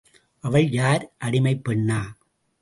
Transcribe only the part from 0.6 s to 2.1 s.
யார் அடிமைப் பெண்ணா?